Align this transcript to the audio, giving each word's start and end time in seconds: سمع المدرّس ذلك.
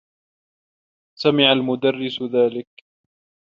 سمع 1.17 1.51
المدرّس 1.51 2.21
ذلك. 2.23 2.83